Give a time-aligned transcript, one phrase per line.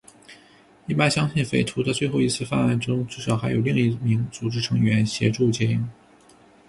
[0.87, 5.87] 一般相信匪徒的最后一次犯案中至少还有另一名组织成员协助接应。